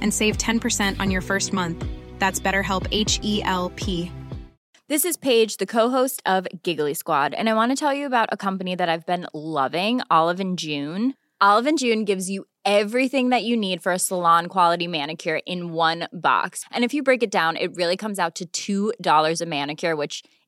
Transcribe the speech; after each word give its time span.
and 0.00 0.12
save 0.12 0.38
10% 0.38 0.98
on 1.00 1.10
your 1.10 1.20
first 1.20 1.52
month. 1.52 1.84
That's 2.18 2.40
BetterHelp 2.40 2.86
H 2.90 3.20
E 3.22 3.42
L 3.44 3.70
P. 3.76 4.10
This 4.88 5.04
is 5.04 5.16
Paige, 5.16 5.58
the 5.58 5.66
co-host 5.66 6.20
of 6.26 6.48
Giggly 6.64 6.94
Squad, 6.94 7.32
and 7.34 7.48
I 7.48 7.54
want 7.54 7.70
to 7.70 7.76
tell 7.76 7.94
you 7.94 8.06
about 8.06 8.28
a 8.32 8.36
company 8.36 8.74
that 8.74 8.88
I've 8.88 9.06
been 9.06 9.26
loving, 9.32 10.00
Olive 10.10 10.40
and 10.40 10.58
June. 10.58 11.14
Olive 11.40 11.66
and 11.66 11.78
June 11.78 12.04
gives 12.04 12.28
you 12.28 12.44
everything 12.64 13.30
that 13.30 13.44
you 13.44 13.56
need 13.56 13.82
for 13.82 13.92
a 13.92 13.98
salon 13.98 14.46
quality 14.48 14.86
manicure 14.86 15.40
in 15.46 15.72
one 15.72 16.08
box. 16.12 16.64
And 16.70 16.84
if 16.84 16.92
you 16.92 17.02
break 17.02 17.22
it 17.22 17.30
down, 17.30 17.56
it 17.56 17.74
really 17.76 17.96
comes 17.96 18.18
out 18.18 18.40
to 18.52 18.92
$2 18.98 19.40
a 19.40 19.46
manicure, 19.46 19.96
which 19.96 20.22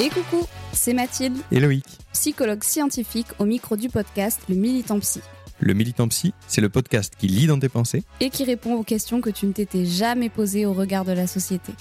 Et 0.00 0.10
coucou, 0.10 0.46
c'est 0.72 0.92
Mathilde, 0.92 1.38
Et 1.50 1.60
Loïc. 1.60 1.84
psychologue 2.12 2.62
scientifique 2.62 3.28
au 3.38 3.44
micro 3.44 3.76
du 3.76 3.88
podcast 3.88 4.40
Le 4.48 4.54
Militant 4.54 4.98
Psy, 5.00 5.20
Le 5.60 5.72
Militant 5.72 6.06
Psy, 6.08 6.34
c'est 6.46 6.60
le 6.60 6.68
podcast 6.68 7.14
qui 7.18 7.28
lit 7.28 7.46
dans 7.46 7.58
tes 7.58 7.68
pensées 7.70 8.02
et 8.20 8.28
qui 8.30 8.44
répond 8.44 8.74
aux 8.74 8.82
questions 8.82 9.20
que 9.20 9.30
tu 9.30 9.46
ne 9.46 9.52
t'étais 9.52 9.86
jamais 9.86 10.28
posées 10.28 10.66
au 10.66 10.74
regard 10.74 11.04
de 11.04 11.12
la 11.12 11.26
société. 11.26 11.72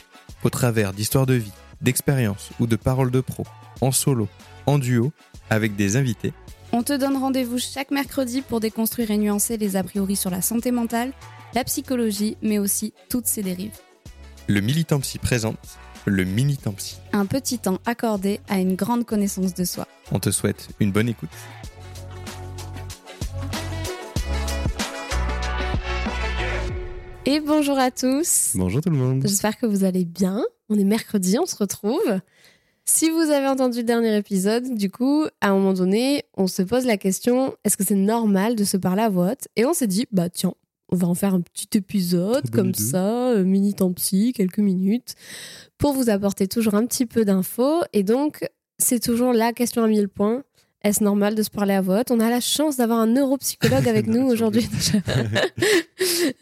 au 0.44 0.50
travers 0.50 0.94
d'histoires 0.94 1.26
de 1.26 1.34
vie, 1.34 1.52
d'expériences 1.82 2.52
ou 2.60 2.68
de 2.68 2.76
paroles 2.78 3.12
de 3.12 3.20
pro, 3.20 3.44
en 3.82 3.92
solo, 3.92 4.30
en 4.66 4.78
duo, 4.80 5.12
avec 5.50 5.76
des 5.76 5.98
invités. 5.98 6.34
On 6.78 6.84
te 6.84 6.92
donne 6.92 7.16
rendez-vous 7.16 7.58
chaque 7.58 7.90
mercredi 7.90 8.42
pour 8.42 8.60
déconstruire 8.60 9.10
et 9.10 9.16
nuancer 9.16 9.56
les 9.56 9.78
a 9.78 9.84
priori 9.86 10.18
sur 10.18 10.30
la 10.30 10.42
santé 10.42 10.72
mentale, 10.72 11.14
la 11.54 11.64
psychologie, 11.64 12.36
mais 12.42 12.60
aussi 12.60 12.94
toutes 13.08 13.28
ses 13.28 13.42
dérives. 13.44 13.80
Le 14.48 14.60
Militant 14.60 15.00
Psy 15.00 15.18
présente 15.18 15.58
le 16.04 16.26
Militant 16.26 16.74
Psy. 16.74 16.98
Un 17.14 17.28
petit 17.28 17.60
temps 17.60 17.80
accordé 17.86 18.42
à 18.50 18.60
une 18.60 18.76
grande 18.76 19.06
connaissance 19.06 19.54
de 19.54 19.64
soi. 19.64 19.88
On 20.12 20.20
te 20.20 20.32
souhaite 20.32 20.68
une 20.82 20.92
bonne 20.92 21.08
écoute. 21.08 21.30
Et 27.26 27.40
bonjour 27.40 27.80
à 27.80 27.90
tous. 27.90 28.52
Bonjour 28.56 28.82
tout 28.82 28.90
le 28.90 28.98
monde. 28.98 29.22
J'espère 29.22 29.58
que 29.58 29.66
vous 29.66 29.86
allez 29.86 30.04
bien. 30.04 30.44
On 30.68 30.78
est 30.78 30.84
mercredi, 30.84 31.40
on 31.40 31.46
se 31.46 31.56
retrouve. 31.56 32.20
Si 32.88 33.10
vous 33.10 33.32
avez 33.32 33.48
entendu 33.48 33.80
le 33.80 33.84
dernier 33.84 34.16
épisode, 34.16 34.76
du 34.76 34.92
coup, 34.92 35.26
à 35.42 35.50
un 35.50 35.56
moment 35.56 35.74
donné, 35.74 36.24
on 36.38 36.46
se 36.46 36.62
pose 36.62 36.86
la 36.86 36.98
question 36.98 37.56
est-ce 37.64 37.78
que 37.78 37.84
c'est 37.84 37.96
normal 37.96 38.56
de 38.56 38.64
se 38.64 38.78
parler 38.78 39.02
à 39.02 39.10
voix 39.10 39.32
haute? 39.32 39.48
Et 39.56 39.66
on 39.66 39.74
s'est 39.74 39.88
dit 39.88 40.06
bah 40.12 40.30
tiens, 40.30 40.54
on 40.90 40.96
va 40.96 41.08
en 41.08 41.16
faire 41.16 41.34
un 41.34 41.42
petit 41.42 41.68
épisode 41.80 42.48
comme 42.52 42.70
idée. 42.70 42.80
ça, 42.80 43.30
euh, 43.32 43.44
mini 43.44 43.74
temps 43.74 43.92
psy, 43.94 44.34
quelques 44.36 44.60
minutes, 44.60 45.16
pour 45.80 45.94
vous 45.94 46.12
apporter 46.12 46.48
toujours 46.48 46.76
un 46.76 46.86
petit 46.86 47.08
peu 47.08 47.26
d'infos. 47.26 47.82
Et 47.92 48.04
donc, 48.04 48.48
c'est 48.78 49.00
toujours 49.00 49.34
la 49.34 49.52
question 49.52 49.84
à 49.84 49.88
1000 49.88 50.08
points. 50.08 50.44
Est-ce 50.84 51.04
normal 51.04 51.34
de 51.34 51.42
se 51.42 51.50
parler 51.50 51.74
à 51.74 51.82
voix 51.82 52.02
haute? 52.02 52.12
On 52.12 52.20
a 52.20 52.30
la 52.30 52.40
chance 52.40 52.78
d'avoir 52.78 53.00
un 53.00 53.08
neuropsychologue 53.08 53.90
avec 53.90 54.06
nous 54.16 54.28
aujourd'hui. 54.28 54.70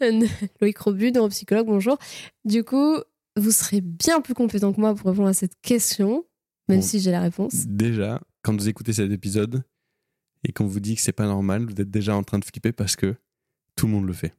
Loïc 0.60 0.76
Robu, 0.76 1.10
neuropsychologue, 1.10 1.66
bonjour. 1.66 1.96
Du 2.44 2.64
coup, 2.64 2.98
vous 3.36 3.50
serez 3.50 3.80
bien 3.80 4.20
plus 4.20 4.34
compétent 4.34 4.74
que 4.74 4.80
moi 4.80 4.94
pour 4.94 5.08
répondre 5.08 5.28
à 5.28 5.34
cette 5.34 5.58
question, 5.62 6.26
même 6.68 6.80
Bon. 6.80 6.86
si 6.86 7.00
j'ai 7.00 7.10
la 7.10 7.20
réponse. 7.20 7.66
Déjà, 7.66 8.20
quand 8.42 8.54
vous 8.54 8.68
écoutez 8.68 8.92
cet 8.92 9.10
épisode 9.10 9.62
et 10.46 10.52
qu'on 10.52 10.66
vous 10.66 10.80
dit 10.80 10.94
que 10.94 11.00
c'est 11.00 11.12
pas 11.12 11.26
normal, 11.26 11.64
vous 11.66 11.80
êtes 11.80 11.90
déjà 11.90 12.14
en 12.16 12.22
train 12.22 12.38
de 12.38 12.44
flipper 12.44 12.72
parce 12.72 12.96
que 12.96 13.14
tout 13.76 13.86
le 13.86 13.92
monde 13.92 14.06
le 14.06 14.12
fait. 14.12 14.34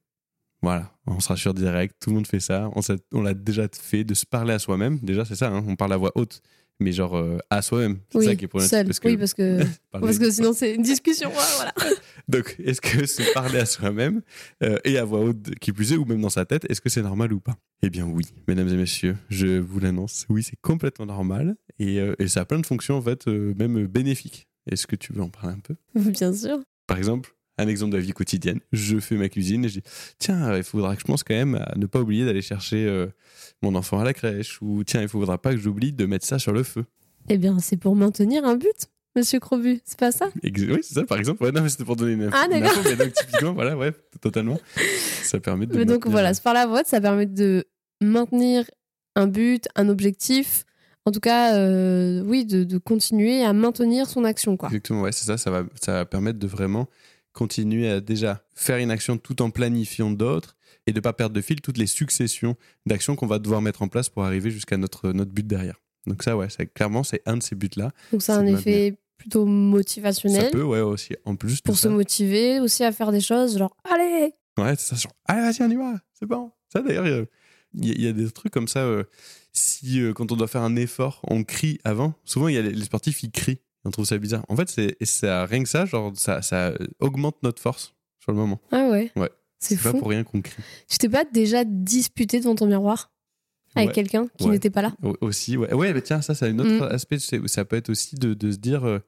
Voilà, 0.62 0.92
on 1.06 1.20
se 1.20 1.28
rassure 1.28 1.54
direct, 1.54 1.96
tout 2.00 2.10
le 2.10 2.16
monde 2.16 2.28
fait 2.28 2.40
ça. 2.40 2.72
On, 3.12 3.22
l'a 3.22 3.34
déjà 3.34 3.68
fait 3.72 4.04
de 4.04 4.14
se 4.14 4.26
parler 4.26 4.54
à 4.54 4.60
soi-même. 4.60 5.00
Déjà, 5.00 5.24
c'est 5.26 5.36
ça, 5.36 5.50
hein, 5.52 5.64
on 5.68 5.76
parle 5.76 5.94
à 5.94 5.98
voix 5.98 6.12
haute, 6.16 6.42
mais 6.80 6.92
genre 6.92 7.16
euh, 7.18 7.38
à 7.52 7.62
soi-même. 7.62 8.00
C'est 8.12 8.18
Oui, 8.18 8.26
ça 8.26 8.36
qui 8.36 8.46
est 8.46 8.48
problématique. 8.48 8.86
Parce 8.88 9.00
que, 9.00 9.08
Oui, 9.08 9.18
parce 9.18 9.34
que, 9.36 9.60
parce 9.92 10.18
que 10.18 10.32
sinon 10.32 10.54
c'est 10.54 10.74
une 10.74 10.82
discussion. 10.82 11.30
Ouais, 11.30 11.36
voilà. 11.58 11.74
Donc, 12.28 12.56
est-ce 12.58 12.82
que 12.82 13.06
se 13.06 13.22
parler 13.34 13.60
à 13.60 13.66
soi-même 13.68 14.22
euh, 14.64 14.78
et 14.86 14.98
à 14.98 15.06
voix 15.06 15.20
haute, 15.20 15.54
qui 15.60 15.72
plus 15.72 15.94
est, 15.94 15.98
ou 15.98 16.06
même 16.06 16.22
dans 16.22 16.30
sa 16.30 16.46
tête, 16.46 16.66
est-ce 16.70 16.82
que 16.82 16.90
c'est 16.90 17.04
normal 17.04 17.32
ou 17.34 17.40
pas? 17.40 17.56
Eh 17.84 17.92
bien 17.92 18.06
oui, 18.06 18.26
mesdames 18.48 18.70
et 18.70 18.76
messieurs, 18.78 19.18
je 19.30 19.60
vous 19.60 19.80
l'annonce, 19.80 20.26
oui, 20.30 20.42
c'est 20.42 20.60
complètement 20.62 21.06
normal 21.06 21.56
et, 21.80 22.00
euh, 22.00 22.16
et 22.20 22.28
ça 22.28 22.42
a 22.42 22.46
plein 22.46 22.60
de 22.60 22.66
fonctions 22.66 22.96
en 22.98 23.02
fait, 23.02 23.28
euh, 23.28 23.54
même 23.58 23.86
bénéfiques. 23.88 24.48
Est-ce 24.72 24.88
que 24.88 24.96
tu 24.96 25.14
veux 25.14 25.22
en 25.22 25.30
parler 25.30 25.54
un 25.54 25.60
peu? 25.60 25.76
Bien 25.96 26.34
sûr. 26.34 26.60
Par 26.88 26.98
exemple, 26.98 27.36
un 27.58 27.68
exemple 27.68 27.92
de 27.94 27.98
la 27.98 28.04
vie 28.04 28.12
quotidienne, 28.12 28.60
je 28.72 29.00
fais 29.00 29.16
ma 29.16 29.30
cuisine 29.30 29.64
et 29.66 29.70
je 29.70 29.80
dis 29.80 29.86
tiens, 30.20 30.50
euh, 30.52 30.58
il 30.58 30.64
faudra 30.64 30.96
que 30.96 31.02
je 31.02 31.06
pense 31.06 31.24
quand 31.24 31.36
même 31.36 31.56
à 31.56 31.74
ne 31.78 31.86
pas 31.86 32.02
oublier 32.02 32.26
d'aller 32.26 32.42
chercher 32.42 32.86
euh, 32.86 33.08
mon 33.62 33.76
enfant 33.76 34.00
à 34.00 34.04
la 34.04 34.14
crèche 34.14 34.60
ou 34.62 34.84
tiens, 34.84 35.02
il 35.02 35.08
faudra 35.08 35.38
pas 35.42 35.52
que 35.52 35.58
j'oublie 35.60 35.94
de 35.94 36.06
mettre 36.06 36.26
ça 36.26 36.40
sur 36.40 36.52
le 36.54 36.64
feu. 36.64 36.86
Eh 37.30 37.38
bien, 37.38 37.58
c'est 37.60 37.78
pour 37.78 37.96
maintenir 37.96 38.44
un 38.46 38.56
but, 38.56 38.88
monsieur 39.16 39.40
Crobu. 39.40 39.80
C'est 39.86 39.98
pas 39.98 40.12
ça? 40.12 40.30
Ex- 40.44 40.62
Oui, 40.64 40.80
c'est 40.84 40.94
ça, 40.96 41.04
par 41.06 41.18
exemple. 41.18 41.44
Ouais, 41.44 41.52
non, 41.52 41.62
mais 41.62 41.70
c'était 41.70 41.86
pour 41.86 41.96
donner 41.96 42.14
une. 42.14 42.30
Ah, 42.34 42.48
d'accord. 42.50 42.84
mais 42.86 42.96
donc, 42.96 43.14
typiquement, 43.14 43.54
voilà, 43.54 43.76
ouais, 43.78 43.94
totalement. 44.22 44.60
Ça 45.24 45.40
permet 45.40 45.66
de. 45.66 45.76
Mais 45.76 45.86
donc 45.86 46.06
voilà, 46.08 46.34
se 46.34 46.42
parler 46.42 46.60
à 46.60 46.68
voix 46.68 46.84
ça 46.84 47.00
permet 47.02 47.26
de 47.26 47.66
maintenir 48.02 48.70
un 49.16 49.28
but, 49.28 49.68
un 49.76 49.90
objectif. 49.90 50.66
En 51.06 51.12
tout 51.12 51.20
cas, 51.20 51.56
euh, 51.56 52.22
oui, 52.26 52.46
de, 52.46 52.64
de 52.64 52.78
continuer 52.80 53.44
à 53.44 53.54
maintenir 53.54 54.10
son 54.10 54.24
action, 54.24 54.58
quoi. 54.58 54.70
Exactement, 54.70 55.02
ouais, 55.04 55.12
c'est 55.12 55.26
ça. 55.26 55.38
Ça 55.38 55.52
va, 55.52 55.64
ça 55.82 55.94
va 55.94 56.06
permettre 56.06 56.40
de 56.40 56.48
vraiment 56.48 56.88
continuer 57.34 57.90
à 57.90 58.02
déjà 58.02 58.44
faire 58.56 58.78
une 58.78 58.90
action 58.92 59.18
tout 59.18 59.42
en 59.42 59.50
planifiant 59.52 60.10
d'autres 60.10 60.56
et 60.88 60.94
de 60.94 61.00
pas 61.00 61.14
perdre 61.14 61.36
de 61.36 61.42
fil 61.42 61.62
toutes 61.62 61.78
les 61.78 61.88
successions 61.88 62.56
d'actions 62.86 63.16
qu'on 63.16 63.28
va 63.28 63.40
devoir 63.40 63.62
mettre 63.62 63.82
en 63.82 63.88
place 63.88 64.10
pour 64.10 64.24
arriver 64.24 64.50
jusqu'à 64.52 64.78
notre, 64.78 65.12
notre 65.12 65.32
but 65.32 65.46
derrière. 65.46 65.80
Donc 66.08 66.24
ça, 66.24 66.36
ouais, 66.38 66.48
c'est- 66.50 66.68
clairement, 66.68 67.04
c'est 67.04 67.22
un 67.26 67.38
de 67.38 67.44
ces 67.44 67.56
buts-là. 67.56 67.92
Donc 68.12 68.22
ça 68.22 68.36
a 68.36 68.40
un 68.40 68.46
effet 68.48 68.98
plutôt 69.18 69.46
motivationnel. 69.46 70.44
Ça 70.46 70.50
peut, 70.52 70.64
ouais, 70.64 70.82
aussi. 70.82 71.16
En 71.26 71.36
plus 71.36 71.62
pour 71.62 71.76
se 71.76 71.84
ça. 71.84 71.90
motiver 71.90 72.60
aussi 72.60 72.84
à 72.84 72.92
faire 72.92 73.12
des 73.12 73.22
choses, 73.22 73.58
genre 73.58 73.76
allez 73.84 74.34
Ouais, 74.58 74.74
c'est 74.78 74.96
ça. 74.96 74.96
Genre, 74.96 75.12
allez, 75.26 75.42
vas-y, 75.42 75.62
on 75.68 75.70
y 75.72 75.76
va. 75.76 76.00
C'est 76.18 76.26
bon. 76.26 76.52
Ça, 76.72 76.82
d'ailleurs, 76.82 77.06
il 77.74 77.86
y, 78.00 78.04
y 78.04 78.08
a 78.08 78.14
des 78.14 78.30
trucs 78.32 78.54
comme 78.54 78.68
ça. 78.68 78.80
euh, 78.80 79.04
si, 79.56 80.02
euh, 80.02 80.14
quand 80.14 80.32
on 80.32 80.36
doit 80.36 80.48
faire 80.48 80.62
un 80.64 80.76
effort, 80.76 81.22
on 81.28 81.44
crie 81.44 81.80
avant. 81.84 82.14
Souvent, 82.26 82.48
il 82.50 82.56
y 82.56 82.58
a 82.58 82.62
les, 82.62 82.72
les 82.72 82.86
sportifs, 82.86 83.24
ils 83.24 83.32
crient. 83.32 83.60
On 83.86 83.92
trouve 83.92 84.06
ça 84.06 84.18
bizarre. 84.18 84.44
En 84.50 84.56
fait, 84.56 84.70
c'est 84.70 84.98
ça, 85.06 85.46
rien 85.46 85.64
que 85.64 85.70
ça, 85.70 85.86
genre, 85.86 86.12
ça, 86.16 86.42
ça 86.42 86.74
augmente 87.00 87.38
notre 87.44 87.62
force 87.62 87.94
sur 88.20 88.32
le 88.32 88.38
moment. 88.38 88.60
Ah 88.72 88.88
ouais. 88.90 89.12
Ouais. 89.16 89.30
C'est 89.60 89.82
pas 89.82 89.94
pour 89.94 90.10
rien 90.10 90.24
qu'on 90.24 90.42
crie. 90.42 90.62
Tu 90.90 90.98
t'es 90.98 91.10
pas 91.10 91.24
déjà 91.24 91.64
disputé 91.64 92.40
devant 92.40 92.56
ton 92.56 92.68
miroir 92.68 93.12
avec 93.76 93.90
Ouais. 93.90 93.94
quelqu'un 93.96 94.28
qui 94.38 94.46
Ouais. 94.46 94.52
n'était 94.52 94.70
pas 94.70 94.82
là? 94.82 94.94
Au- 95.04 95.16
Aussi, 95.22 95.56
ouais. 95.58 95.74
Ouais, 95.74 95.94
mais 95.94 96.02
tiens, 96.02 96.22
ça, 96.22 96.34
c'est 96.36 96.48
un 96.48 96.60
autre 96.60 96.70
Mm. 96.88 96.94
aspect. 96.94 97.18
Ça 97.20 97.66
peut 97.66 97.76
être 97.76 97.90
aussi 97.90 98.16
de, 98.16 98.34
de 98.34 98.52
se 98.52 98.58
dire, 98.58 98.86
euh, 98.86 99.00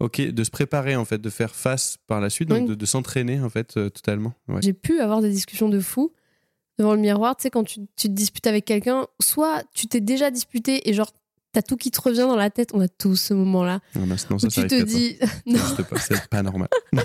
ok, 0.00 0.20
de 0.20 0.44
se 0.44 0.50
préparer, 0.50 0.96
en 0.96 1.04
fait, 1.04 1.18
de 1.18 1.30
faire 1.30 1.54
face 1.54 1.96
par 2.06 2.20
la 2.20 2.28
suite, 2.30 2.48
donc 2.48 2.68
de, 2.68 2.74
de 2.74 2.86
s'entraîner, 2.86 3.40
en 3.40 3.48
fait, 3.50 3.76
euh, 3.76 3.90
totalement. 3.90 4.34
Ouais. 4.48 4.60
J'ai 4.62 4.72
pu 4.72 5.00
avoir 5.00 5.20
des 5.22 5.30
discussions 5.30 5.68
de 5.68 5.80
fou 5.80 6.12
devant 6.78 6.94
le 6.94 7.00
miroir. 7.00 7.36
Tu 7.36 7.42
sais, 7.44 7.50
quand 7.50 7.64
tu, 7.64 7.80
tu 7.96 8.08
te 8.08 8.12
disputes 8.12 8.46
avec 8.46 8.64
quelqu'un, 8.64 9.06
soit 9.20 9.62
tu 9.74 9.86
t'es 9.86 10.00
déjà 10.00 10.30
disputé 10.30 10.88
et 10.88 10.92
genre 10.94 11.10
t'as 11.52 11.62
tout 11.62 11.76
qui 11.76 11.90
te 11.90 12.00
revient 12.00 12.18
dans 12.20 12.36
la 12.36 12.50
tête. 12.50 12.70
On 12.74 12.80
a 12.80 12.88
tous 12.88 13.16
ce 13.16 13.34
moment-là 13.34 13.80
Non, 13.94 14.00
non, 14.06 14.16
non, 14.30 14.36
où 14.36 14.38
ça, 14.38 14.50
ça 14.50 14.62
tu 14.62 14.68
te 14.68 14.82
dis, 14.82 15.16
Ça 15.20 15.26
non, 15.46 15.58
pas, 15.88 15.98
c'est 15.98 16.28
pas 16.28 16.42
normal. 16.42 16.68
Non. 16.92 17.02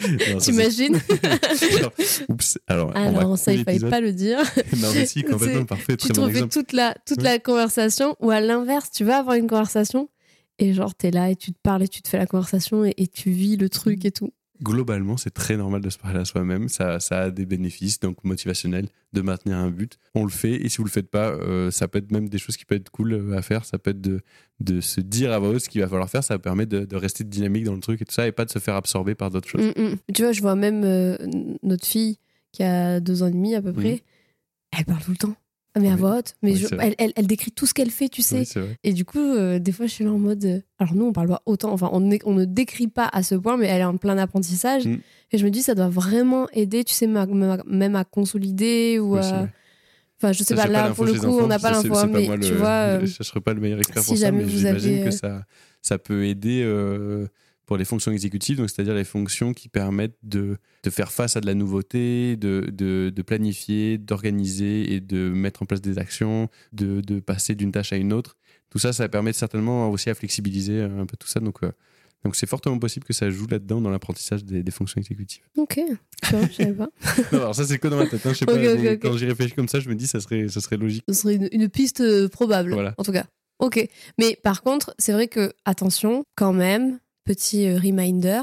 Non, 0.00 0.18
ça, 0.18 0.40
c'est- 0.40 0.50
t'imagines 0.50 0.96
Oups. 2.28 2.58
Alors, 2.66 2.90
on 2.94 3.16
Alors 3.18 3.38
ça, 3.38 3.52
il 3.52 3.62
fallait 3.62 3.78
pas 3.90 4.00
le 4.00 4.12
dire. 4.12 4.38
Non, 4.78 4.88
mais 4.94 5.06
si, 5.06 5.22
complètement 5.22 5.64
parfait. 5.64 5.96
tu 5.96 6.08
te 6.08 6.14
bon 6.14 6.26
refais 6.26 6.48
toute 6.48 6.72
la, 6.72 6.94
toute 7.06 7.18
Ouais. 7.18 7.24
la 7.24 7.38
conversation 7.38 8.16
ou 8.20 8.30
à 8.30 8.40
l'inverse, 8.40 8.90
tu 8.90 9.04
vas 9.04 9.18
avoir 9.18 9.36
une 9.36 9.46
conversation 9.46 10.08
et 10.58 10.72
genre 10.72 10.94
t'es 10.94 11.10
là 11.10 11.30
et 11.30 11.36
tu 11.36 11.52
te 11.52 11.58
parles 11.62 11.82
et 11.84 11.88
tu 11.88 12.02
te 12.02 12.08
fais 12.08 12.18
la 12.18 12.26
conversation 12.26 12.84
et, 12.84 12.94
et 12.96 13.06
tu 13.06 13.30
vis 13.30 13.56
le 13.56 13.68
truc 13.68 14.04
et 14.04 14.10
tout. 14.10 14.32
Globalement, 14.62 15.16
c'est 15.16 15.30
très 15.30 15.56
normal 15.56 15.80
de 15.80 15.90
se 15.90 15.98
parler 15.98 16.20
à 16.20 16.24
soi-même. 16.24 16.68
Ça, 16.68 17.00
ça 17.00 17.22
a 17.22 17.30
des 17.30 17.46
bénéfices, 17.46 17.98
donc 18.00 18.22
motivationnels, 18.22 18.88
de 19.12 19.20
maintenir 19.20 19.56
un 19.56 19.70
but. 19.70 19.98
On 20.14 20.24
le 20.24 20.30
fait, 20.30 20.54
et 20.54 20.68
si 20.68 20.78
vous 20.78 20.84
le 20.84 20.90
faites 20.90 21.10
pas, 21.10 21.30
euh, 21.30 21.70
ça 21.70 21.88
peut 21.88 21.98
être 21.98 22.12
même 22.12 22.28
des 22.28 22.38
choses 22.38 22.56
qui 22.56 22.64
peuvent 22.64 22.78
être 22.78 22.90
cool 22.90 23.12
euh, 23.12 23.36
à 23.36 23.42
faire. 23.42 23.64
Ça 23.64 23.78
peut 23.78 23.90
être 23.90 24.00
de, 24.00 24.20
de 24.60 24.80
se 24.80 25.00
dire 25.00 25.32
à 25.32 25.38
voix 25.38 25.50
haute 25.50 25.60
ce 25.60 25.68
qu'il 25.68 25.80
va 25.80 25.88
falloir 25.88 26.08
faire. 26.08 26.22
Ça 26.22 26.38
permet 26.38 26.66
de, 26.66 26.84
de 26.84 26.96
rester 26.96 27.24
dynamique 27.24 27.64
dans 27.64 27.74
le 27.74 27.80
truc 27.80 28.00
et 28.02 28.04
tout 28.04 28.14
ça, 28.14 28.26
et 28.26 28.32
pas 28.32 28.44
de 28.44 28.50
se 28.50 28.58
faire 28.58 28.76
absorber 28.76 29.14
par 29.14 29.30
d'autres 29.30 29.48
choses. 29.48 29.72
Mm, 29.76 29.82
mm. 29.82 29.96
Tu 30.14 30.22
vois, 30.22 30.32
je 30.32 30.40
vois 30.40 30.54
même 30.54 30.84
euh, 30.84 31.16
notre 31.62 31.86
fille 31.86 32.18
qui 32.52 32.62
a 32.62 33.00
deux 33.00 33.22
ans 33.22 33.28
et 33.28 33.32
demi 33.32 33.54
à 33.54 33.62
peu 33.62 33.72
près, 33.72 34.02
elle 34.76 34.84
parle 34.84 35.02
tout 35.02 35.10
le 35.10 35.16
temps. 35.16 35.34
Mais 35.80 35.88
à 35.88 35.92
Oui. 35.92 35.98
voix 36.00 36.18
haute. 36.18 36.34
Mais 36.42 36.52
Oui, 36.52 36.56
je- 36.58 36.66
elle, 36.78 36.94
elle- 36.98 37.12
elle 37.16 37.26
décrit 37.26 37.50
tout 37.50 37.64
ce 37.64 37.72
qu'elle 37.72 37.90
fait, 37.90 38.08
tu 38.10 38.20
sais. 38.20 38.44
Oui. 38.56 38.62
Et 38.84 38.92
du 38.92 39.04
coup, 39.06 39.18
euh, 39.18 39.58
des 39.58 39.72
fois, 39.72 39.86
je 39.86 39.92
suis 39.92 40.04
là 40.04 40.12
en 40.12 40.18
mode. 40.18 40.44
euh, 40.44 40.60
Alors, 40.78 40.94
nous, 40.94 41.06
on 41.06 41.12
parle 41.12 41.28
pas 41.28 41.40
autant. 41.46 41.72
Enfin, 41.72 41.88
on, 41.92 42.00
ne- 42.00 42.18
on 42.24 42.34
ne 42.34 42.44
décrit 42.44 42.88
pas 42.88 43.08
à 43.10 43.22
ce 43.22 43.34
point, 43.36 43.56
mais 43.56 43.66
elle 43.68 43.80
est 43.80 43.84
en 43.84 43.96
plein 43.96 44.18
apprentissage. 44.18 44.86
Mm. 44.86 44.98
Et 45.32 45.38
je 45.38 45.44
me 45.46 45.50
dis, 45.50 45.62
ça 45.62 45.74
doit 45.74 45.88
vraiment 45.88 46.46
aider, 46.52 46.84
tu 46.84 46.92
sais, 46.92 47.06
ma- 47.06 47.24
ma- 47.26 47.62
même 47.66 47.96
à 47.96 48.04
consolider 48.04 48.98
ou 48.98 49.16
à. 49.16 49.48
Enfin, 50.18 50.32
je 50.32 50.44
sais 50.44 50.54
Ça, 50.54 50.62
pas, 50.64 50.68
là, 50.68 50.90
pour 50.90 51.04
le 51.04 51.14
coup, 51.14 51.26
on 51.26 51.46
n'a 51.48 51.58
pas 51.58 51.70
l'info, 51.72 51.82
c'est 51.82 51.88
pas 52.02 52.06
mais 52.06 52.26
moi 52.26 52.38
tu 52.38 52.50
le- 52.50 52.56
vois. 52.56 52.68
euh, 52.68 53.00
Je 53.06 53.16
ne 53.18 53.24
serais 53.24 53.40
pas 53.40 53.54
le 53.54 53.60
meilleur 53.60 53.78
expert 53.80 54.02
si 54.02 54.08
pour 54.10 54.18
ça, 54.18 54.30
mais 54.30 54.46
j'imagine 54.48 54.94
avez, 54.94 55.02
que 55.02 55.08
euh, 55.08 55.10
ça, 55.10 55.44
ça 55.80 55.98
peut 55.98 56.26
aider 56.26 56.62
euh, 56.64 57.26
pour 57.66 57.76
les 57.76 57.84
fonctions 57.84 58.10
exécutives, 58.12 58.56
donc 58.58 58.68
c'est-à-dire 58.70 58.94
les 58.94 59.04
fonctions 59.04 59.52
qui 59.54 59.68
permettent 59.68 60.16
de, 60.22 60.58
de 60.82 60.90
faire 60.90 61.12
face 61.12 61.36
à 61.36 61.40
de 61.40 61.46
la 61.46 61.54
nouveauté, 61.54 62.36
de, 62.36 62.68
de, 62.72 63.10
de 63.14 63.22
planifier, 63.22 63.98
d'organiser 63.98 64.92
et 64.94 65.00
de 65.00 65.30
mettre 65.30 65.62
en 65.62 65.66
place 65.66 65.80
des 65.80 65.98
actions, 65.98 66.48
de, 66.72 67.00
de 67.00 67.20
passer 67.20 67.54
d'une 67.54 67.72
tâche 67.72 67.92
à 67.92 67.96
une 67.96 68.12
autre. 68.12 68.36
Tout 68.70 68.78
ça, 68.78 68.92
ça 68.92 69.08
permet 69.08 69.32
certainement 69.32 69.90
aussi 69.90 70.10
à 70.10 70.14
flexibiliser 70.14 70.82
un 70.82 71.06
peu 71.06 71.16
tout 71.18 71.28
ça. 71.28 71.40
Donc, 71.40 71.62
euh, 71.62 71.70
donc 72.24 72.36
c'est 72.36 72.46
fortement 72.48 72.78
possible 72.78 73.04
que 73.04 73.12
ça 73.12 73.30
joue 73.30 73.46
là-dedans 73.46 73.80
dans 73.80 73.90
l'apprentissage 73.90 74.44
des, 74.44 74.62
des 74.62 74.70
fonctions 74.70 75.00
exécutives. 75.00 75.42
Ok, 75.56 75.78
tu 76.22 76.34
vois, 76.36 76.46
je 76.48 76.52
savais 76.52 76.72
pas. 76.72 76.88
Non, 77.32 77.38
alors 77.40 77.54
ça, 77.54 77.64
c'est 77.64 77.78
que 77.78 77.88
dans 77.88 77.96
ma 77.96 78.06
tête. 78.06 78.24
hein, 78.26 78.32
je 78.32 78.38
sais 78.38 78.44
Ok, 78.44 78.84
pas. 79.00 79.08
Quand 79.08 79.16
j'y 79.16 79.26
réfléchis 79.26 79.54
comme 79.54 79.68
ça, 79.68 79.78
je 79.80 79.88
me 79.88 79.94
dis 79.94 80.06
ça 80.06 80.20
serait, 80.20 80.48
ça 80.48 80.60
serait 80.60 80.76
logique. 80.78 81.04
Ce 81.08 81.14
serait 81.14 81.34
une, 81.36 81.48
une 81.52 81.68
piste 81.68 82.00
euh, 82.00 82.28
probable, 82.28 82.72
Voilà. 82.72 82.94
en 82.96 83.02
tout 83.04 83.12
cas. 83.12 83.26
Ok. 83.58 83.86
Mais 84.18 84.36
par 84.42 84.62
contre, 84.62 84.94
c'est 84.98 85.12
vrai 85.12 85.28
que, 85.28 85.52
attention, 85.64 86.24
quand 86.36 86.52
même, 86.52 86.98
petit 87.24 87.66
euh, 87.68 87.76
reminder, 87.78 88.42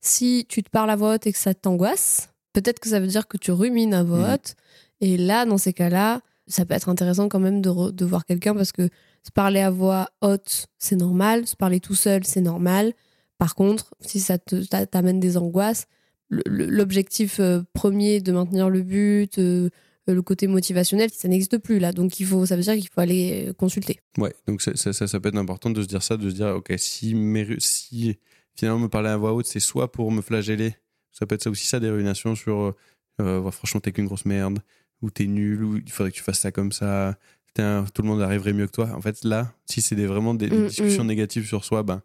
si 0.00 0.46
tu 0.48 0.62
te 0.62 0.70
parles 0.70 0.90
à 0.90 0.96
voix 0.96 1.14
haute 1.14 1.26
et 1.26 1.32
que 1.32 1.38
ça 1.38 1.54
t'angoisse, 1.54 2.30
peut-être 2.52 2.80
que 2.80 2.88
ça 2.88 3.00
veut 3.00 3.06
dire 3.06 3.28
que 3.28 3.36
tu 3.36 3.50
rumines 3.52 3.94
à 3.94 4.02
voix 4.02 4.18
Mhm. 4.18 4.34
haute. 4.34 4.54
Et 5.00 5.16
là, 5.16 5.46
dans 5.46 5.58
ces 5.58 5.72
cas-là, 5.72 6.20
ça 6.46 6.64
peut 6.64 6.74
être 6.74 6.88
intéressant 6.88 7.28
quand 7.28 7.38
même 7.40 7.60
de, 7.62 8.04
voir 8.04 8.24
quelqu'un 8.26 8.54
parce 8.54 8.72
que 8.72 8.88
se 9.22 9.30
parler 9.32 9.60
à 9.60 9.70
voix 9.70 10.08
haute, 10.20 10.66
c'est 10.78 10.96
normal. 10.96 11.46
Se 11.46 11.56
parler 11.56 11.80
tout 11.80 11.94
seul, 11.94 12.24
c'est 12.24 12.40
normal. 12.40 12.92
Par 13.38 13.54
contre, 13.54 13.94
si 14.00 14.20
ça 14.20 14.38
t'amène 14.38 15.20
des 15.20 15.36
angoisses, 15.36 15.86
l'objectif 16.28 17.40
euh, 17.40 17.62
premier 17.72 18.20
de 18.20 18.32
maintenir 18.32 18.68
le 18.70 18.82
but, 18.82 19.38
euh, 19.38 19.68
le 20.06 20.22
côté 20.22 20.46
motivationnel, 20.46 21.10
ça 21.12 21.28
n'existe 21.28 21.58
plus 21.58 21.78
là. 21.78 21.92
Donc 21.92 22.20
il 22.20 22.26
faut, 22.26 22.46
ça 22.46 22.56
veut 22.56 22.62
dire 22.62 22.74
qu'il 22.74 22.88
faut 22.88 23.00
aller 23.00 23.48
euh, 23.48 23.52
consulter. 23.52 24.00
Ouais, 24.18 24.34
donc 24.46 24.62
ça, 24.62 24.74
ça, 24.76 24.92
ça, 24.92 25.06
ça 25.06 25.20
peut 25.20 25.28
être 25.28 25.36
important 25.36 25.70
de 25.70 25.82
se 25.82 25.86
dire 25.86 26.02
ça, 26.02 26.16
de 26.16 26.28
se 26.28 26.34
dire, 26.34 26.48
ok, 26.48 26.72
si, 26.76 27.14
mes 27.14 27.46
si 27.58 28.18
finalement 28.54 28.80
me 28.80 28.88
parler 28.88 29.10
à 29.10 29.16
voix 29.16 29.32
haute, 29.32 29.46
c'est 29.46 29.60
soit 29.60 29.92
pour 29.92 30.10
me 30.10 30.20
flageller, 30.20 30.74
ça 31.12 31.26
peut 31.26 31.34
être 31.34 31.42
ça 31.42 31.50
aussi 31.50 31.66
ça, 31.66 31.80
des 31.80 31.90
ruminations 31.90 32.34
sur, 32.34 32.58
euh, 32.60 32.74
euh, 33.20 33.50
franchement, 33.50 33.80
t'es 33.80 33.92
qu'une 33.92 34.06
grosse 34.06 34.24
merde, 34.24 34.60
ou 35.02 35.10
t'es 35.10 35.26
nul, 35.26 35.64
ou 35.64 35.76
il 35.76 35.90
faudrait 35.90 36.10
que 36.10 36.16
tu 36.16 36.22
fasses 36.22 36.40
ça 36.40 36.52
comme 36.52 36.72
ça, 36.72 37.16
tout 37.54 38.02
le 38.02 38.08
monde 38.08 38.22
arriverait 38.22 38.52
mieux 38.52 38.66
que 38.66 38.72
toi. 38.72 38.90
En 38.94 39.00
fait, 39.00 39.24
là, 39.24 39.52
si 39.66 39.82
c'est 39.82 39.96
des, 39.96 40.06
vraiment 40.06 40.34
des, 40.34 40.48
des 40.48 40.56
Mm, 40.56 40.66
discussions 40.68 41.04
mm. 41.04 41.08
négatives 41.08 41.46
sur 41.46 41.64
soi, 41.64 41.82
ben, 41.82 42.02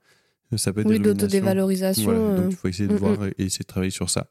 ça 0.57 0.73
peut 0.73 0.81
être 0.81 0.87
Oui, 0.87 0.99
des 0.99 1.05
l'autodévalorisation. 1.05 2.03
Voilà, 2.03 2.19
euh, 2.19 2.37
donc 2.37 2.51
il 2.51 2.55
faut 2.55 2.67
essayer 2.67 2.87
de 2.87 2.93
mm, 2.93 2.97
voir 2.97 3.25
et 3.25 3.33
essayer 3.37 3.63
de 3.63 3.67
travailler 3.67 3.91
sur 3.91 4.09
ça. 4.09 4.27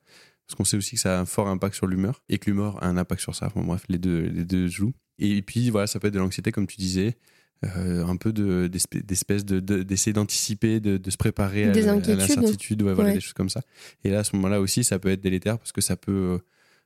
Parce 0.47 0.57
qu'on 0.57 0.65
sait 0.65 0.77
aussi 0.77 0.97
que 0.97 1.01
ça 1.01 1.19
a 1.19 1.21
un 1.21 1.25
fort 1.25 1.49
impact 1.49 1.75
sur 1.75 1.87
l'humeur 1.87 2.23
et 2.29 2.39
que 2.39 2.51
l'humeur 2.51 2.83
a 2.83 2.87
un 2.89 2.97
impact 2.97 3.21
sur 3.23 3.35
ça. 3.35 3.51
Bon, 3.55 3.63
bref, 3.65 3.85
les 3.89 3.99
deux, 3.99 4.21
les 4.21 4.45
deux 4.45 4.67
jouent. 4.69 4.93
Et 5.19 5.41
puis 5.43 5.71
voilà, 5.71 5.87
ça 5.87 5.99
peut 6.01 6.09
être 6.09 6.15
de 6.15 6.19
l'anxiété, 6.19 6.53
comme 6.53 6.67
tu 6.67 6.77
disais, 6.77 7.17
euh, 7.65 8.05
un 8.05 8.17
peu 8.17 8.33
de- 8.33 8.67
d'espèce 8.67 9.03
d'espèce 9.05 9.45
de, 9.47 9.61
de- 9.61 9.83
d'essayer 9.83 10.13
d'anticiper, 10.13 10.81
de, 10.81 10.99
de 10.99 11.11
se 11.11 11.17
préparer 11.17 11.65
à, 11.65 11.71
Des 11.71 11.83
la- 11.83 11.93
à 11.93 11.95
inquiétudes. 11.95 12.19
l'incertitude, 12.19 12.83
ouais, 12.83 12.93
voilà, 12.93 13.11
Ouais. 13.11 13.15
des 13.15 13.21
choses 13.21 13.33
comme 13.33 13.49
ça. 13.49 13.63
Et 14.03 14.11
là, 14.11 14.19
à 14.19 14.25
ce 14.25 14.37
moment-là 14.37 14.61
aussi, 14.61 14.85
ça 14.85 14.99
peut 14.99 15.09
être 15.09 15.21
délétère 15.23 15.57
parce 15.59 15.73
que 15.73 15.81
ça 15.81 15.97
peut, 15.97 16.13
euh, 16.13 16.39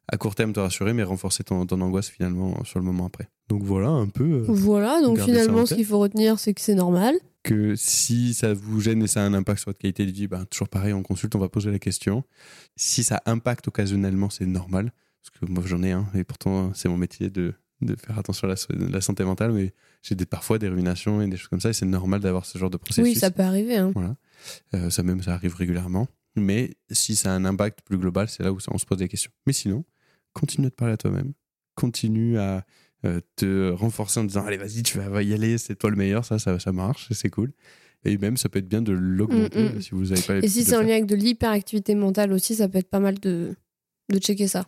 à 0.06 0.16
court 0.18 0.34
terme, 0.36 0.52
te 0.52 0.60
rassurer, 0.60 0.92
mais 0.92 1.02
renforcer 1.02 1.42
ton, 1.42 1.66
ton 1.66 1.80
angoisse 1.80 2.08
finalement 2.08 2.62
sur 2.64 2.78
le 2.78 2.84
moment 2.84 3.06
après. 3.06 3.28
Donc 3.48 3.62
voilà 3.64 3.88
un 3.88 4.06
peu. 4.08 4.24
euh, 4.24 4.44
Voilà, 4.48 5.00
donc 5.02 5.18
finalement, 5.20 5.66
ce 5.66 5.74
qu'il 5.74 5.84
faut 5.86 5.98
retenir, 5.98 6.38
c'est 6.38 6.54
que 6.54 6.60
c'est 6.60 6.74
normal. 6.76 7.14
Que 7.48 7.74
si 7.76 8.34
ça 8.34 8.52
vous 8.54 8.80
gêne 8.80 9.02
et 9.02 9.06
ça 9.06 9.22
a 9.22 9.26
un 9.26 9.34
impact 9.34 9.60
sur 9.60 9.70
votre 9.70 9.78
qualité 9.78 10.04
de 10.06 10.10
vie, 10.12 10.26
ben, 10.28 10.44
toujours 10.46 10.68
pareil, 10.68 10.92
on 10.92 11.02
consulte, 11.02 11.34
on 11.34 11.38
va 11.38 11.48
poser 11.48 11.70
la 11.70 11.78
question. 11.78 12.24
Si 12.76 13.02
ça 13.04 13.22
impacte 13.26 13.68
occasionnellement, 13.68 14.30
c'est 14.30 14.46
normal. 14.46 14.92
Parce 15.22 15.38
que 15.40 15.50
moi, 15.50 15.62
j'en 15.66 15.82
ai 15.82 15.92
un, 15.92 16.06
et 16.14 16.24
pourtant, 16.24 16.72
c'est 16.74 16.88
mon 16.88 16.96
métier 16.96 17.28
de, 17.30 17.54
de 17.80 17.96
faire 17.96 18.18
attention 18.18 18.48
à 18.48 18.54
la, 18.70 19.00
santé 19.00 19.24
mentale, 19.24 19.52
mais 19.52 19.74
j'ai 20.02 20.14
des, 20.14 20.26
parfois 20.26 20.58
des 20.58 20.68
ruminations 20.68 21.20
et 21.22 21.26
des 21.28 21.36
choses 21.36 21.48
comme 21.48 21.60
ça, 21.60 21.70
et 21.70 21.72
c'est 21.72 21.86
normal 21.86 22.20
d'avoir 22.20 22.46
ce 22.46 22.56
genre 22.58 22.70
de 22.70 22.76
processus. 22.76 23.04
Oui, 23.04 23.14
ça 23.14 23.30
peut 23.30 23.42
arriver. 23.42 23.76
hein. 23.76 23.90
Voilà. 23.94 24.16
Euh, 24.74 24.90
ça 24.90 25.02
même, 25.02 25.22
ça 25.22 25.34
arrive 25.34 25.54
régulièrement. 25.54 26.06
Mais 26.36 26.76
si 26.90 27.16
ça 27.16 27.32
a 27.32 27.36
un 27.36 27.44
impact 27.44 27.80
plus 27.82 27.98
global, 27.98 28.28
c'est 28.28 28.42
là 28.42 28.52
où 28.52 28.60
ça- 28.60 28.70
on 28.74 28.78
se 28.78 28.86
pose 28.86 28.98
des 28.98 29.08
questions. 29.08 29.32
Mais 29.46 29.52
sinon, 29.52 29.84
continue 30.32 30.68
de 30.68 30.74
parler 30.74 30.94
à 30.94 30.96
toi-même. 30.96 31.32
Continue 31.74 32.38
à 32.38 32.64
te 33.36 33.70
renforcer 33.70 34.20
en 34.20 34.24
disant 34.24 34.44
Allez, 34.44 34.56
vas-y, 34.56 34.82
tu 34.82 34.98
vas 34.98 35.22
y 35.22 35.32
aller, 35.32 35.58
c'est 35.58 35.76
toi 35.76 35.90
le 35.90 35.96
meilleur, 35.96 36.24
ça, 36.24 36.38
ça, 36.38 36.58
ça 36.58 36.72
marche, 36.72 37.08
c'est 37.12 37.30
cool. 37.30 37.52
Et 38.04 38.16
même, 38.16 38.36
ça 38.36 38.48
peut 38.48 38.60
être 38.60 38.68
bien 38.68 38.82
de 38.82 38.92
l'augmenter 38.92 39.58
Mm, 39.58 39.76
mm. 39.76 39.80
si 39.80 39.90
vous 39.90 40.04
n'avez 40.06 40.22
pas 40.22 40.36
Et 40.36 40.48
si 40.48 40.64
c'est 40.64 40.76
en 40.76 40.82
lien 40.82 40.92
avec 40.92 41.06
de 41.06 41.16
l'hyperactivité 41.16 41.94
mentale 41.94 42.32
aussi, 42.32 42.54
ça 42.54 42.68
peut 42.68 42.78
être 42.78 42.90
pas 42.90 43.00
mal 43.00 43.18
de, 43.18 43.56
de 44.08 44.18
checker 44.18 44.46
ça. 44.46 44.66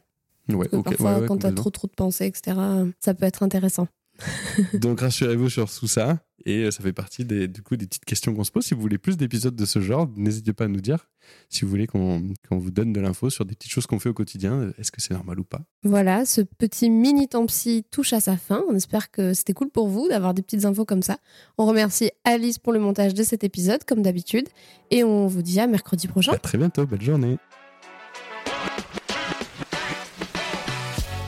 Ouais, 0.49 0.69
Parce 0.69 0.69
que 0.69 0.77
parfois, 0.91 1.15
ouais, 1.15 1.21
ouais, 1.21 1.27
quand 1.27 1.39
t'as 1.39 1.53
trop 1.53 1.71
trop 1.71 1.87
de 1.87 1.93
pensées, 1.93 2.27
etc., 2.27 2.57
ça 2.99 3.15
peut 3.15 3.27
être 3.27 3.43
intéressant. 3.43 3.87
Donc 4.75 5.01
rassurez-vous 5.01 5.49
sur 5.49 5.71
tout 5.71 5.87
ça. 5.89 6.19
Et 6.47 6.65
euh, 6.65 6.71
ça 6.71 6.83
fait 6.83 6.93
partie 6.93 7.25
des, 7.25 7.49
du 7.49 7.63
coup, 7.63 7.77
des 7.77 7.87
petites 7.87 8.05
questions 8.05 8.35
qu'on 8.35 8.45
se 8.45 8.51
pose. 8.51 8.65
Si 8.65 8.75
vous 8.75 8.81
voulez 8.81 8.99
plus 8.99 9.17
d'épisodes 9.17 9.55
de 9.55 9.65
ce 9.67 9.81
genre, 9.81 10.09
n'hésitez 10.17 10.53
pas 10.53 10.65
à 10.65 10.69
nous 10.69 10.81
dire. 10.81 11.07
Si 11.49 11.65
vous 11.65 11.71
voulez 11.71 11.87
qu'on 11.87 12.33
vous 12.51 12.71
donne 12.71 12.93
de 12.93 13.01
l'info 13.01 13.29
sur 13.29 13.45
des 13.45 13.55
petites 13.55 13.71
choses 13.71 13.87
qu'on 13.87 13.99
fait 13.99 14.09
au 14.09 14.15
quotidien, 14.15 14.73
est-ce 14.79 14.91
que 14.91 15.03
c'est 15.03 15.13
normal 15.13 15.39
ou 15.39 15.45
pas? 15.45 15.61
Voilà, 15.83 16.25
ce 16.25 16.41
petit 16.41 16.89
mini 16.89 17.29
temps 17.29 17.47
psy 17.47 17.85
touche 17.91 18.15
à 18.15 18.21
sa 18.21 18.37
fin. 18.37 18.65
On 18.71 18.75
espère 18.75 19.11
que 19.11 19.35
c'était 19.35 19.53
cool 19.53 19.71
pour 19.71 19.89
vous 19.89 20.09
d'avoir 20.09 20.33
des 20.33 20.43
petites 20.43 20.65
infos 20.65 20.87
comme 20.87 21.03
ça. 21.03 21.19
On 21.59 21.67
remercie 21.67 22.11
Alice 22.25 22.59
pour 22.59 22.73
le 22.73 22.81
montage 22.81 23.13
de 23.13 23.23
cet 23.23 23.45
épisode, 23.45 23.85
comme 23.85 24.03
d'habitude. 24.03 24.49
Et 24.91 25.05
on 25.05 25.27
vous 25.27 25.43
dit 25.43 25.61
à 25.61 25.67
mercredi 25.67 26.09
prochain. 26.09 26.33
À 26.33 26.39
très 26.39 26.59
bientôt, 26.59 26.87
belle 26.87 27.03
journée. 27.03 27.37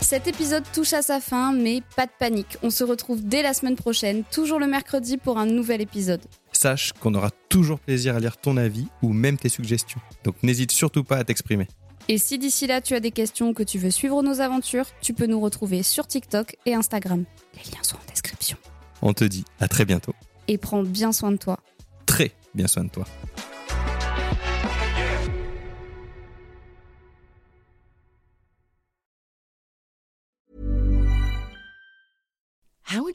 Cet 0.02 0.26
épisode 0.26 0.64
touche 0.74 0.92
à 0.92 1.02
sa 1.02 1.20
fin, 1.20 1.52
mais 1.52 1.80
pas 1.96 2.06
de 2.06 2.12
panique. 2.18 2.58
On 2.62 2.70
se 2.70 2.84
retrouve 2.84 3.22
dès 3.22 3.42
la 3.42 3.54
semaine 3.54 3.76
prochaine, 3.76 4.24
toujours 4.30 4.58
le 4.58 4.66
mercredi 4.66 5.16
pour 5.16 5.38
un 5.38 5.46
nouvel 5.46 5.80
épisode. 5.80 6.20
Sache 6.52 6.92
qu'on 6.92 7.14
aura 7.14 7.30
toujours 7.48 7.78
plaisir 7.78 8.16
à 8.16 8.20
lire 8.20 8.36
ton 8.36 8.56
avis 8.56 8.88
ou 9.00 9.12
même 9.12 9.38
tes 9.38 9.48
suggestions. 9.48 10.00
Donc 10.24 10.34
n'hésite 10.42 10.72
surtout 10.72 11.04
pas 11.04 11.16
à 11.18 11.24
t'exprimer. 11.24 11.68
Et 12.08 12.18
si 12.18 12.36
d'ici 12.36 12.66
là 12.66 12.80
tu 12.80 12.94
as 12.94 13.00
des 13.00 13.12
questions 13.12 13.50
ou 13.50 13.52
que 13.54 13.62
tu 13.62 13.78
veux 13.78 13.90
suivre 13.90 14.22
nos 14.22 14.40
aventures, 14.40 14.86
tu 15.00 15.14
peux 15.14 15.26
nous 15.26 15.40
retrouver 15.40 15.82
sur 15.82 16.06
TikTok 16.06 16.56
et 16.66 16.74
Instagram. 16.74 17.24
Les 17.54 17.70
liens 17.70 17.82
sont 17.82 17.96
en 17.96 18.10
description. 18.10 18.58
On 19.02 19.14
te 19.14 19.24
dit 19.24 19.44
à 19.60 19.68
très 19.68 19.84
bientôt. 19.84 20.14
Et 20.48 20.58
prends 20.58 20.82
bien 20.82 21.12
soin 21.12 21.30
de 21.30 21.36
toi. 21.36 21.60
Très 22.06 22.32
bien 22.54 22.66
soin 22.66 22.84
de 22.84 22.90
toi. 22.90 23.06